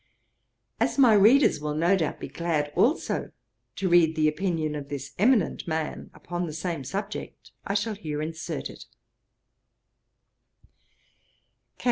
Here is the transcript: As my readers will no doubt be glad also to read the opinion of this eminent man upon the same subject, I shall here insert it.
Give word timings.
As 0.79 0.97
my 0.97 1.13
readers 1.13 1.59
will 1.59 1.75
no 1.75 1.95
doubt 1.95 2.19
be 2.19 2.27
glad 2.27 2.73
also 2.75 3.29
to 3.75 3.87
read 3.87 4.15
the 4.15 4.27
opinion 4.27 4.73
of 4.73 4.89
this 4.89 5.13
eminent 5.19 5.67
man 5.67 6.09
upon 6.15 6.47
the 6.47 6.53
same 6.53 6.83
subject, 6.83 7.51
I 7.67 7.75
shall 7.75 7.93
here 7.93 8.19
insert 8.19 8.71
it. 8.71 8.85